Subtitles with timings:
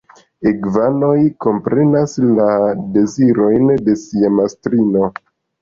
[0.51, 2.49] Igvanoj komprenas la
[2.97, 5.07] dezirojn de sia mastrino.